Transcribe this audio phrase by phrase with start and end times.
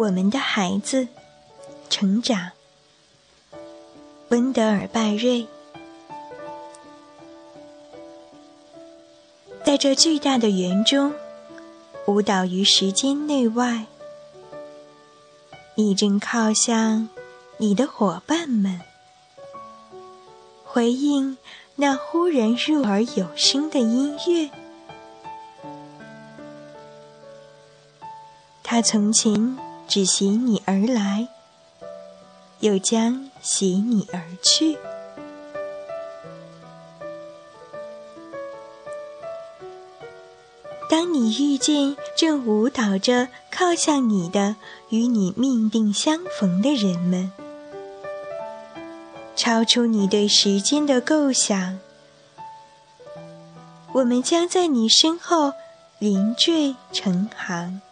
[0.00, 1.08] 我们的孩子
[1.90, 2.52] 成长。
[4.30, 5.46] 温德尔·拜瑞，
[9.62, 11.12] 在这巨大的园中，
[12.06, 13.84] 舞蹈于时间内外。
[15.74, 17.10] 你正靠向
[17.58, 18.80] 你的伙伴们，
[20.64, 21.36] 回应
[21.76, 24.48] 那忽然入耳有声的音乐。
[28.62, 29.58] 他从前
[29.90, 31.26] 只携你而来，
[32.60, 34.78] 又将携你而去。
[40.88, 44.54] 当你遇见正舞蹈着靠向你的
[44.90, 47.32] 与你命定相逢的人们，
[49.34, 51.80] 超出你对时间的构想，
[53.94, 55.52] 我们将在你身后
[55.98, 57.82] 连缀成行。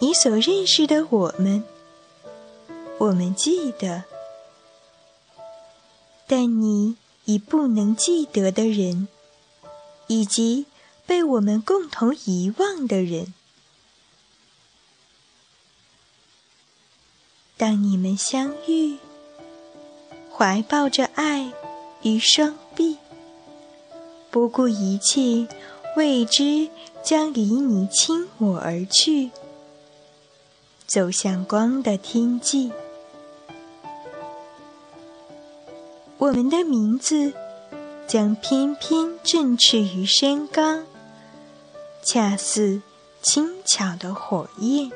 [0.00, 1.64] 你所认识的我们，
[2.98, 4.02] 我们记得；
[6.26, 9.08] 但你已不能记得的人。
[10.06, 10.66] 以及
[11.06, 13.32] 被我们共同遗忘的人，
[17.56, 18.98] 当你们相遇，
[20.30, 21.54] 怀抱着爱
[22.02, 22.98] 与双臂，
[24.30, 25.48] 不顾一切，
[25.96, 26.68] 未知
[27.02, 29.30] 将离你亲我而去，
[30.86, 32.72] 走向光的天际。
[36.18, 37.32] 我们的名字。
[38.06, 40.84] 将翩翩振翅于山岗，
[42.02, 42.82] 恰似
[43.22, 44.92] 轻巧的火焰。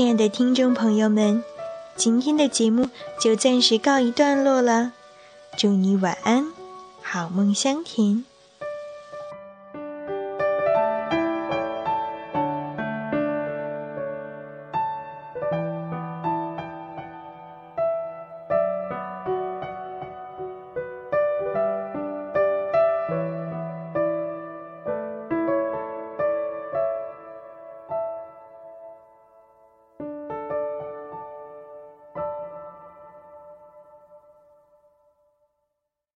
[0.00, 1.44] 亲爱的听众朋友们。
[1.94, 2.88] 今天的节目
[3.20, 4.92] 就暂时告一段落了，
[5.58, 6.50] 祝你晚安，
[7.02, 8.24] 好梦香甜。